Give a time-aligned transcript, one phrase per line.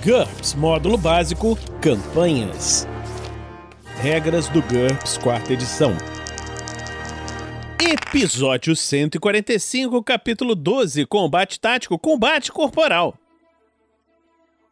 [0.00, 2.88] GURPS Módulo Básico Campanhas.
[4.00, 5.92] Regras do GURPS Quarta Edição.
[7.78, 13.14] Episódio 145, capítulo 12: Combate Tático, Combate Corporal.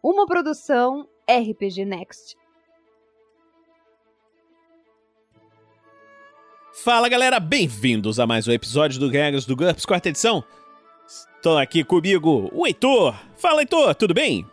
[0.02, 2.36] Uma produção RPG Next.
[6.82, 10.42] Fala galera, bem-vindos a mais um episódio do Regras do GURPS Quarta Edição.
[11.06, 13.14] Estou aqui comigo, o Heitor.
[13.36, 14.46] Fala, Heitor, tudo bem?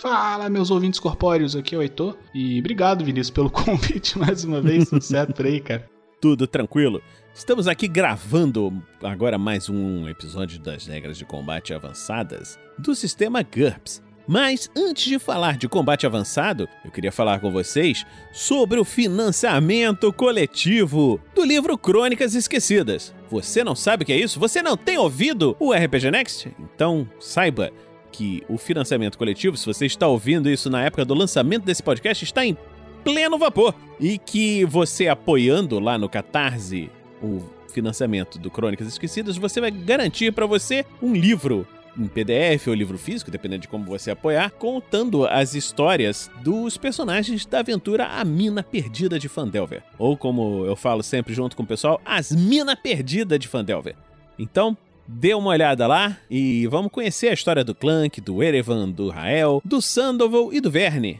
[0.00, 2.16] Fala, meus ouvintes corpóreos, aqui é o Heitor.
[2.32, 4.88] E obrigado, Vinícius, pelo convite mais uma vez.
[4.88, 5.90] Tudo certo por aí, cara?
[6.20, 7.02] Tudo tranquilo.
[7.34, 14.02] Estamos aqui gravando agora mais um episódio das regras de combate avançadas do sistema GURPS.
[14.26, 20.12] Mas antes de falar de combate avançado, eu queria falar com vocês sobre o financiamento
[20.12, 23.14] coletivo do livro Crônicas Esquecidas.
[23.30, 24.38] Você não sabe o que é isso?
[24.38, 26.54] Você não tem ouvido o RPG Next?
[26.60, 27.72] Então saiba
[28.12, 32.24] que o financiamento coletivo, se você está ouvindo isso na época do lançamento desse podcast,
[32.24, 32.56] está em
[33.04, 33.74] pleno vapor.
[34.00, 36.90] E que você apoiando lá no Catarse
[37.22, 41.66] o financiamento do Crônicas Esquecidas, você vai garantir para você um livro
[41.98, 47.44] em PDF ou livro físico, dependendo de como você apoiar, contando as histórias dos personagens
[47.44, 49.82] da aventura A Mina Perdida de Fandelver.
[49.98, 53.96] Ou como eu falo sempre junto com o pessoal, As Mina Perdida de Fandelver.
[54.38, 54.76] Então,
[55.10, 59.62] Dê uma olhada lá e vamos conhecer a história do Clank, do Erevan, do Rael,
[59.64, 61.18] do Sandoval e do Verne.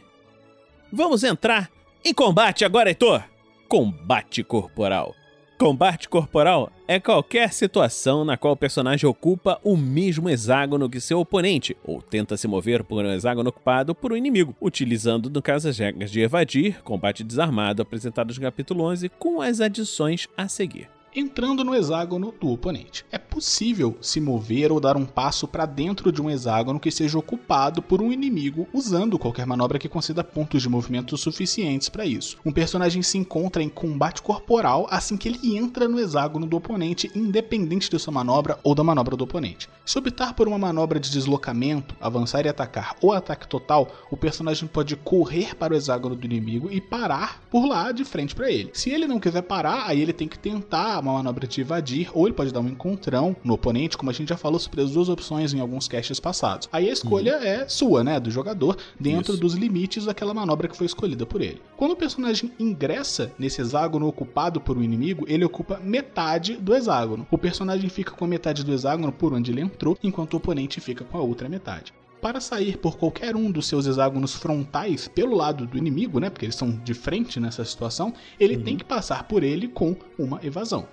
[0.93, 1.71] Vamos entrar
[2.05, 3.23] em combate agora, Heitor!
[3.67, 5.15] Combate corporal.
[5.57, 11.19] Combate corporal é qualquer situação na qual o personagem ocupa o mesmo hexágono que seu
[11.19, 15.67] oponente, ou tenta se mover por um hexágono ocupado por um inimigo, utilizando, no caso,
[15.67, 20.87] as regras de evadir, combate desarmado apresentadas no capítulo 11, com as adições a seguir
[21.15, 23.05] entrando no hexágono do oponente.
[23.11, 27.17] É possível se mover ou dar um passo para dentro de um hexágono que seja
[27.17, 32.37] ocupado por um inimigo usando qualquer manobra que conceda pontos de movimento suficientes para isso.
[32.45, 37.11] Um personagem se encontra em combate corporal assim que ele entra no hexágono do oponente,
[37.15, 39.69] independente de sua manobra ou da manobra do oponente.
[39.85, 44.67] Se optar por uma manobra de deslocamento, avançar e atacar ou ataque total, o personagem
[44.67, 48.69] pode correr para o hexágono do inimigo e parar por lá de frente para ele.
[48.73, 52.27] Se ele não quiser parar, aí ele tem que tentar uma manobra de invadir, ou
[52.27, 55.09] ele pode dar um encontrão no oponente, como a gente já falou sobre as duas
[55.09, 56.67] opções em alguns casts passados.
[56.71, 57.43] Aí a escolha uhum.
[57.43, 59.41] é sua, né, do jogador, dentro Isso.
[59.41, 61.61] dos limites daquela manobra que foi escolhida por ele.
[61.77, 67.27] Quando o personagem ingressa nesse hexágono ocupado por um inimigo, ele ocupa metade do hexágono.
[67.31, 70.79] O personagem fica com a metade do hexágono por onde ele entrou, enquanto o oponente
[70.81, 75.35] fica com a outra metade para sair por qualquer um dos seus hexágonos frontais pelo
[75.35, 76.29] lado do inimigo, né?
[76.29, 78.63] Porque eles estão de frente nessa situação, ele uhum.
[78.63, 80.87] tem que passar por ele com uma evasão.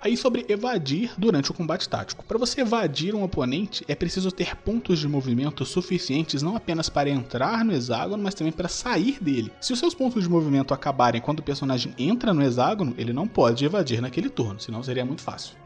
[0.00, 2.24] Aí sobre evadir durante o combate tático.
[2.24, 7.08] Para você evadir um oponente, é preciso ter pontos de movimento suficientes não apenas para
[7.08, 9.50] entrar no hexágono, mas também para sair dele.
[9.60, 13.26] Se os seus pontos de movimento acabarem quando o personagem entra no hexágono, ele não
[13.26, 15.56] pode evadir naquele turno, senão seria muito fácil.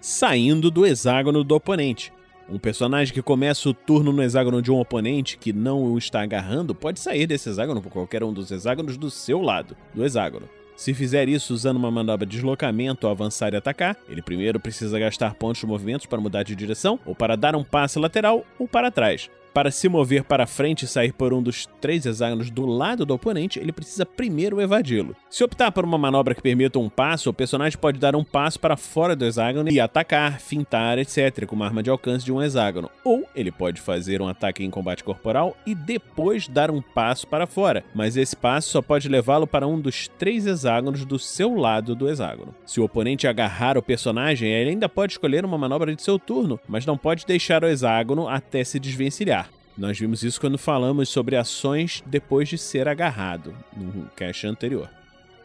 [0.00, 2.12] Saindo do hexágono do oponente.
[2.52, 6.20] Um personagem que começa o turno no hexágono de um oponente que não o está
[6.20, 10.46] agarrando pode sair desse hexágono por qualquer um dos hexágonos do seu lado do hexágono.
[10.76, 14.98] Se fizer isso usando uma manobra de deslocamento ou avançar e atacar, ele primeiro precisa
[14.98, 18.68] gastar pontos de movimentos para mudar de direção, ou para dar um passe lateral ou
[18.68, 19.30] para trás.
[19.52, 23.12] Para se mover para frente e sair por um dos três hexágonos do lado do
[23.12, 25.14] oponente, ele precisa primeiro evadi-lo.
[25.28, 28.58] Se optar por uma manobra que permita um passo, o personagem pode dar um passo
[28.58, 32.42] para fora do hexágono e atacar, fintar, etc., com uma arma de alcance de um
[32.42, 32.90] hexágono.
[33.04, 37.46] Ou ele pode fazer um ataque em combate corporal e depois dar um passo para
[37.46, 41.94] fora, mas esse passo só pode levá-lo para um dos três hexágonos do seu lado
[41.94, 42.54] do hexágono.
[42.64, 46.58] Se o oponente agarrar o personagem, ele ainda pode escolher uma manobra de seu turno,
[46.66, 49.41] mas não pode deixar o hexágono até se desvencilhar.
[49.76, 54.88] Nós vimos isso quando falamos sobre ações depois de ser agarrado, no cast anterior.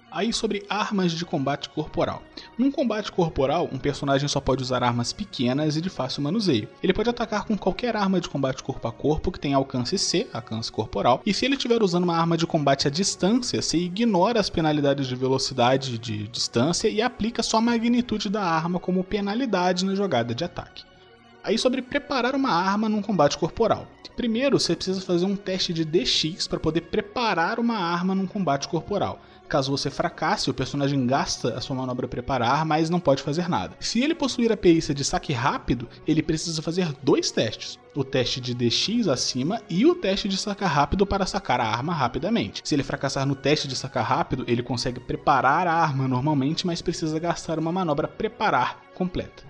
[0.10, 2.24] Aí sobre armas de combate corporal.
[2.58, 6.68] Num combate corporal, um personagem só pode usar armas pequenas e de fácil manuseio.
[6.82, 10.28] Ele pode atacar com qualquer arma de combate corpo a corpo que tenha alcance C,
[10.34, 14.40] alcance corporal, e se ele estiver usando uma arma de combate à distância, você ignora
[14.40, 19.86] as penalidades de velocidade de distância e aplica só a magnitude da arma como penalidade
[19.86, 20.84] na jogada de ataque.
[21.48, 23.88] Aí sobre preparar uma arma num combate corporal.
[24.18, 28.68] Primeiro, você precisa fazer um teste de DX para poder preparar uma arma num combate
[28.68, 29.22] corporal.
[29.48, 33.78] Caso você fracasse, o personagem gasta a sua manobra preparar, mas não pode fazer nada.
[33.80, 38.42] Se ele possuir a perícia de saque rápido, ele precisa fazer dois testes: o teste
[38.42, 42.62] de DX acima e o teste de sacar rápido para sacar a arma rapidamente.
[42.66, 46.82] Se ele fracassar no teste de sacar rápido, ele consegue preparar a arma normalmente, mas
[46.82, 49.48] precisa gastar uma manobra preparar completa.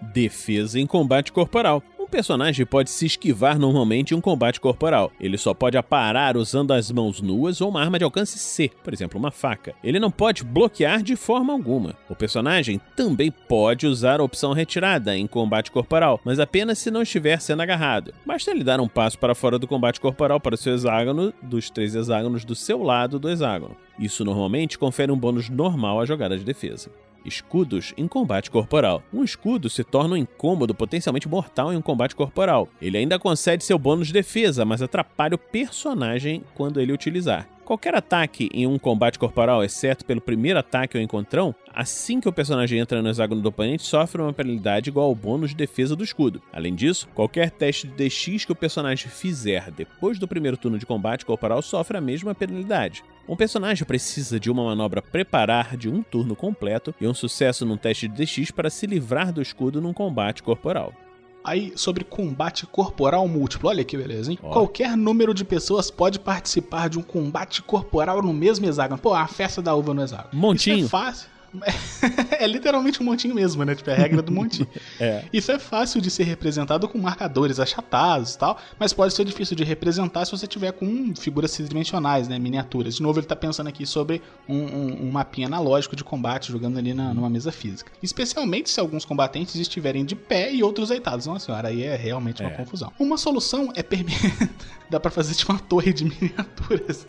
[0.00, 1.82] Defesa em combate corporal.
[2.06, 5.10] Um personagem pode se esquivar normalmente em um combate corporal.
[5.18, 8.94] Ele só pode aparar usando as mãos nuas ou uma arma de alcance C, por
[8.94, 9.74] exemplo, uma faca.
[9.82, 11.96] Ele não pode bloquear de forma alguma.
[12.08, 17.02] O personagem também pode usar a opção retirada em combate corporal, mas apenas se não
[17.02, 18.14] estiver sendo agarrado.
[18.24, 21.70] Basta ele dar um passo para fora do combate corporal para o seu hexágono dos
[21.70, 23.76] três hexágonos do seu lado do hexágono.
[23.98, 26.88] Isso normalmente confere um bônus normal à jogada de defesa
[27.26, 29.02] escudos em combate corporal.
[29.12, 32.68] Um escudo se torna um incômodo potencialmente mortal em um combate corporal.
[32.80, 37.55] Ele ainda concede seu bônus de defesa, mas atrapalha o personagem quando ele utilizar.
[37.66, 42.32] Qualquer ataque em um combate corporal, exceto pelo primeiro ataque ou encontrão, assim que o
[42.32, 46.04] personagem entra no hexágono do oponente, sofre uma penalidade igual ao bônus de defesa do
[46.04, 46.40] escudo.
[46.52, 50.86] Além disso, qualquer teste de DX que o personagem fizer depois do primeiro turno de
[50.86, 53.02] combate corporal sofre a mesma penalidade.
[53.28, 57.76] Um personagem precisa de uma manobra preparar de um turno completo e um sucesso num
[57.76, 60.94] teste de DX para se livrar do escudo num combate corporal.
[61.46, 64.38] Aí, sobre combate corporal múltiplo, olha que beleza, hein?
[64.42, 69.00] Qualquer número de pessoas pode participar de um combate corporal no mesmo hexágono.
[69.00, 70.30] Pô, a festa da uva no hexágono.
[70.32, 70.78] Montinho.
[70.78, 71.35] Isso é fácil.
[72.38, 73.74] é literalmente um montinho mesmo, né?
[73.74, 74.68] Tipo, é a regra do montinho.
[75.00, 75.24] é.
[75.32, 79.56] Isso é fácil de ser representado com marcadores achatados e tal, mas pode ser difícil
[79.56, 82.38] de representar se você tiver com figuras tridimensionais, né?
[82.38, 82.96] Miniaturas.
[82.96, 86.78] De novo, ele tá pensando aqui sobre um, um, um mapinha analógico de combate, jogando
[86.78, 87.90] ali na, numa mesa física.
[88.02, 91.26] Especialmente se alguns combatentes estiverem de pé e outros deitados.
[91.26, 92.54] Nossa senhora, aí é realmente uma é.
[92.54, 92.92] confusão.
[92.98, 94.50] Uma solução é permitir.
[94.88, 97.04] Dá pra fazer tipo uma torre de miniaturas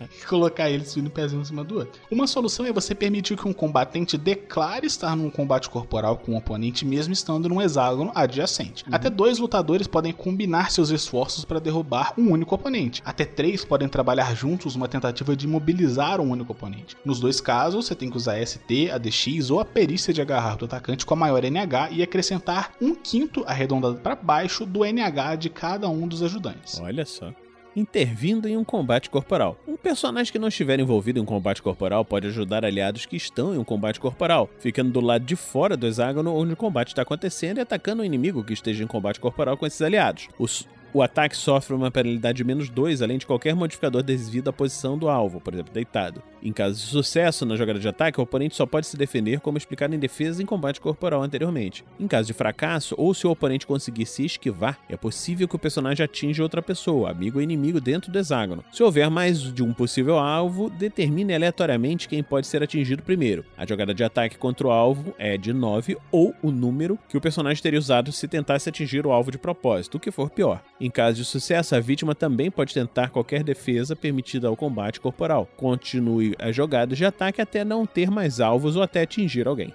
[0.00, 2.00] e colocar eles no pezinho em cima do outro.
[2.10, 6.36] Uma solução é você permitir que um combatente declare estar num combate corporal com o
[6.36, 8.84] oponente, mesmo estando num hexágono adjacente.
[8.86, 8.94] Uhum.
[8.94, 13.02] Até dois lutadores podem combinar seus esforços para derrubar um único oponente.
[13.06, 16.94] Até três podem trabalhar juntos numa tentativa de imobilizar um único oponente.
[17.04, 20.66] Nos dois casos, você tem que usar ST, ADX ou a perícia de agarrar do
[20.66, 25.48] atacante com a maior NH e acrescentar um quinto arredondado para baixo do NH de
[25.48, 26.78] cada um dos ajudantes.
[26.80, 27.32] Olha só
[27.76, 29.58] intervindo em um combate corporal.
[29.66, 33.54] Um personagem que não estiver envolvido em um combate corporal pode ajudar aliados que estão
[33.54, 37.02] em um combate corporal, ficando do lado de fora do hexágono onde o combate está
[37.02, 40.28] acontecendo e atacando o inimigo que esteja em combate corporal com esses aliados.
[40.38, 44.52] Os o ataque sofre uma penalidade de menos 2, além de qualquer modificador devido à
[44.52, 46.22] posição do alvo, por exemplo, deitado.
[46.40, 49.58] Em caso de sucesso na jogada de ataque, o oponente só pode se defender como
[49.58, 51.84] explicado em defesa em combate corporal anteriormente.
[51.98, 55.58] Em caso de fracasso, ou se o oponente conseguir se esquivar, é possível que o
[55.58, 58.64] personagem atinja outra pessoa, amigo ou inimigo, dentro do hexágono.
[58.70, 63.44] Se houver mais de um possível alvo, determine aleatoriamente quem pode ser atingido primeiro.
[63.56, 67.20] A jogada de ataque contra o alvo é de 9 ou o número que o
[67.20, 70.62] personagem teria usado se tentasse atingir o alvo de propósito, o que for pior.
[70.84, 75.48] Em caso de sucesso, a vítima também pode tentar qualquer defesa permitida ao combate corporal.
[75.56, 79.72] Continue as jogadas de ataque até não ter mais alvos ou até atingir alguém.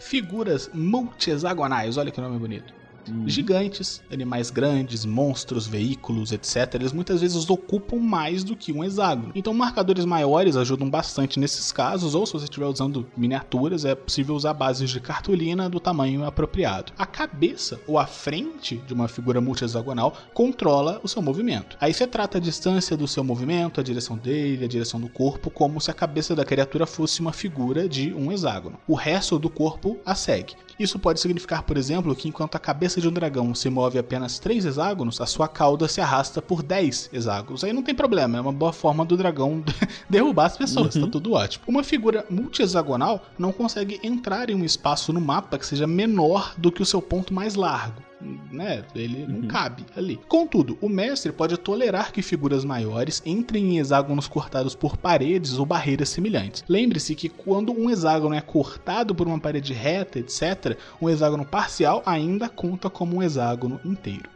[0.00, 2.74] Figuras multi-hexagonais, olha que nome bonito.
[3.08, 3.28] Hum.
[3.28, 9.32] Gigantes, animais grandes, monstros, veículos, etc., eles muitas vezes ocupam mais do que um hexágono.
[9.34, 14.34] Então, marcadores maiores ajudam bastante nesses casos, ou se você estiver usando miniaturas, é possível
[14.34, 16.92] usar bases de cartolina do tamanho apropriado.
[16.98, 21.76] A cabeça ou a frente de uma figura multi-hexagonal controla o seu movimento.
[21.80, 25.50] Aí você trata a distância do seu movimento, a direção dele, a direção do corpo,
[25.50, 28.78] como se a cabeça da criatura fosse uma figura de um hexágono.
[28.86, 30.54] O resto do corpo a segue.
[30.78, 34.38] Isso pode significar, por exemplo, que enquanto a cabeça de um dragão se move apenas
[34.38, 37.64] 3 hexágonos, a sua cauda se arrasta por 10 hexágonos.
[37.64, 39.64] Aí não tem problema, é uma boa forma do dragão
[40.08, 41.06] derrubar as pessoas, tá uhum.
[41.06, 41.64] tá tudo ótimo.
[41.66, 46.70] Uma figura multi-hexagonal não consegue entrar em um espaço no mapa que seja menor do
[46.70, 48.84] que o seu ponto mais largo né?
[48.94, 49.48] Ele não uhum.
[49.48, 50.18] cabe ali.
[50.28, 55.66] Contudo, o mestre pode tolerar que figuras maiores entrem em hexágonos cortados por paredes ou
[55.66, 56.64] barreiras semelhantes.
[56.68, 62.02] Lembre-se que quando um hexágono é cortado por uma parede reta, etc., um hexágono parcial
[62.06, 64.30] ainda conta como um hexágono inteiro.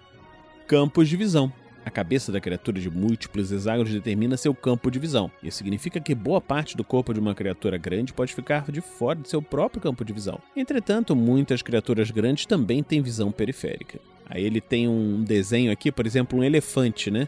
[0.67, 1.53] Campos de visão.
[1.85, 5.31] A cabeça da criatura de múltiplos hexágonos determina seu campo de visão.
[5.43, 9.19] Isso significa que boa parte do corpo de uma criatura grande pode ficar de fora
[9.19, 10.39] de seu próprio campo de visão.
[10.55, 13.99] Entretanto, muitas criaturas grandes também têm visão periférica.
[14.29, 17.27] Aí ele tem um desenho aqui, por exemplo, um elefante, né?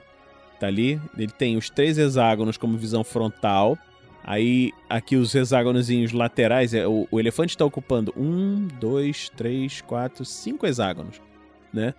[0.60, 3.76] Tá ali, ele tem os três hexágonos como visão frontal.
[4.22, 10.24] Aí, aqui os hexágonos laterais, é, o, o elefante está ocupando um, dois, três, quatro,
[10.24, 11.20] cinco hexágonos,
[11.72, 11.92] né?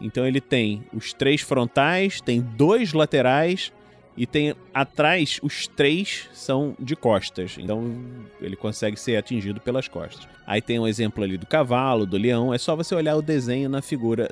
[0.00, 3.72] Então ele tem os três frontais, tem dois laterais
[4.16, 7.56] e tem atrás os três são de costas.
[7.58, 7.92] Então
[8.40, 10.28] ele consegue ser atingido pelas costas.
[10.46, 12.52] Aí tem um exemplo ali do cavalo, do leão.
[12.52, 14.28] É só você olhar o desenho na figura,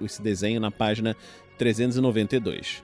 [0.00, 1.16] esse desenho na página
[1.58, 2.82] 392.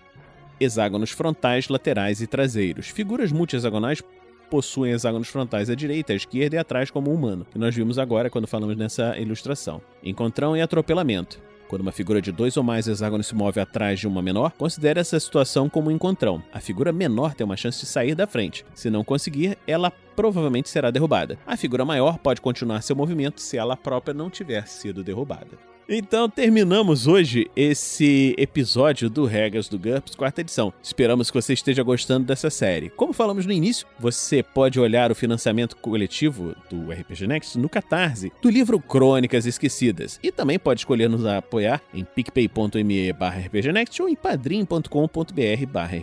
[0.59, 2.89] Hexágonos frontais, laterais e traseiros.
[2.89, 4.03] Figuras multi-hexagonais
[4.51, 8.31] possuem hexágonos frontais à direita, à esquerda e atrás como humano, que nós vimos agora
[8.31, 9.83] quando falamos nessa ilustração.
[10.03, 11.41] Encontrão e atropelamento.
[11.69, 15.01] Quando uma figura de dois ou mais hexágonos se move atrás de uma menor, considere
[15.01, 16.43] essa situação como um encontrão.
[16.53, 18.65] A figura menor tem uma chance de sair da frente.
[18.75, 21.39] Se não conseguir, ela provavelmente será derrubada.
[21.47, 25.76] A figura maior pode continuar seu movimento se ela própria não tiver sido derrubada.
[25.89, 30.73] Então terminamos hoje esse episódio do Regras do GURPS, quarta edição.
[30.83, 32.91] Esperamos que você esteja gostando dessa série.
[32.91, 38.33] Como falamos no início, você pode olhar o financiamento coletivo do RPG Next no Catarse,
[38.43, 40.19] do livro Crônicas Esquecidas.
[40.25, 44.91] E também pode escolher nos apoiar em picpay.me rpgnext ou em padrim.com.br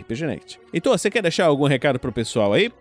[0.00, 0.58] rpgnext.
[0.72, 2.72] Então, você quer deixar algum recado pro pessoal aí?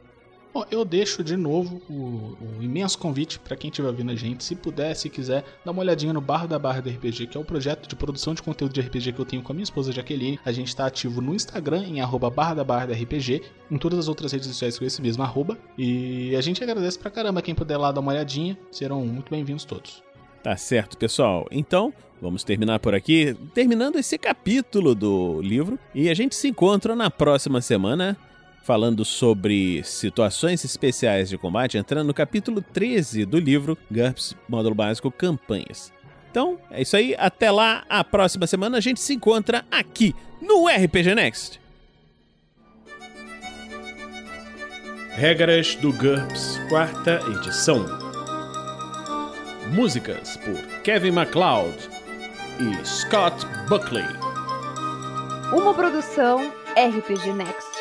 [0.53, 4.43] Bom, eu deixo de novo o, o imenso convite para quem estiver ouvindo a gente,
[4.43, 7.39] se puder, se quiser, dar uma olhadinha no Barra da Barra do RPG, que é
[7.39, 9.91] o projeto de produção de conteúdo de RPG que eu tenho com a minha esposa
[9.91, 10.39] Jaqueline.
[10.45, 13.41] A gente está ativo no Instagram em arroba barra da barra do RPG,
[13.71, 15.57] em todas as outras redes sociais com esse mesmo arroba.
[15.75, 19.65] E a gente agradece pra caramba quem puder lá dar uma olhadinha, serão muito bem-vindos
[19.65, 20.03] todos.
[20.43, 21.47] Tá certo, pessoal.
[21.49, 21.91] Então,
[22.21, 25.79] vamos terminar por aqui, terminando esse capítulo do livro.
[25.95, 28.15] E a gente se encontra na próxima semana
[28.63, 35.11] falando sobre situações especiais de combate, entrando no capítulo 13 do livro GURPS Módulo Básico
[35.11, 35.91] Campanhas.
[36.31, 37.13] Então, é isso aí.
[37.19, 41.61] Até lá, a próxima semana a gente se encontra aqui no RPG Next.
[45.11, 47.85] Regras do GURPS, quarta edição.
[49.73, 51.77] Músicas por Kevin MacLeod
[52.59, 54.05] e Scott Buckley.
[55.51, 57.72] Uma produção RPG Next.